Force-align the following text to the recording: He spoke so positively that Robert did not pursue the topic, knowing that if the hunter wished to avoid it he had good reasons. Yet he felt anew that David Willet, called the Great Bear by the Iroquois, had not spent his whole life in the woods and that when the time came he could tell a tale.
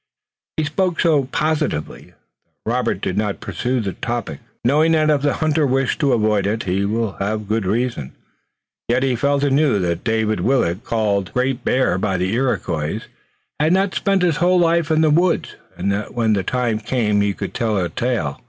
He 0.57 0.63
spoke 0.63 0.99
so 0.99 1.25
positively 1.25 2.05
that 2.05 2.15
Robert 2.65 3.01
did 3.01 3.17
not 3.19 3.39
pursue 3.39 3.81
the 3.81 3.93
topic, 3.93 4.39
knowing 4.65 4.93
that 4.93 5.11
if 5.11 5.21
the 5.21 5.35
hunter 5.35 5.67
wished 5.67 5.99
to 5.99 6.13
avoid 6.13 6.47
it 6.47 6.63
he 6.63 6.79
had 7.19 7.47
good 7.47 7.67
reasons. 7.67 8.11
Yet 8.87 9.03
he 9.03 9.15
felt 9.15 9.43
anew 9.43 9.77
that 9.77 10.03
David 10.03 10.39
Willet, 10.39 10.83
called 10.83 11.27
the 11.27 11.31
Great 11.33 11.63
Bear 11.63 11.99
by 11.99 12.17
the 12.17 12.33
Iroquois, 12.33 13.01
had 13.59 13.73
not 13.73 13.93
spent 13.93 14.23
his 14.23 14.37
whole 14.37 14.57
life 14.57 14.89
in 14.89 15.01
the 15.01 15.11
woods 15.11 15.55
and 15.77 15.91
that 15.91 16.15
when 16.15 16.33
the 16.33 16.41
time 16.41 16.79
came 16.79 17.21
he 17.21 17.35
could 17.35 17.53
tell 17.53 17.77
a 17.77 17.87
tale. 17.87 18.39